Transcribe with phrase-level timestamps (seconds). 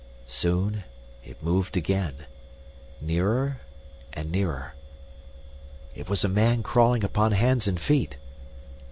[0.25, 0.83] Soon
[1.23, 2.25] it moved again,
[2.99, 3.61] nearer
[4.13, 4.73] and nearer.
[5.93, 8.17] It was a man crawling upon hands and feet!